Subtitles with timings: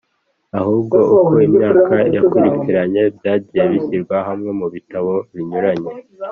[0.59, 5.91] ahubwo uko imyaka yakurikiranye byagiye bishyirwa hamwe mu bitabo binyuranye,